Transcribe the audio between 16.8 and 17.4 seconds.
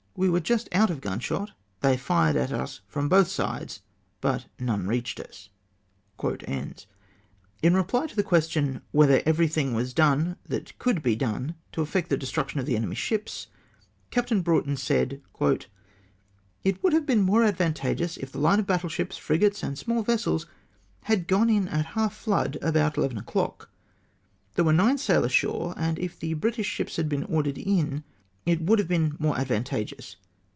would have been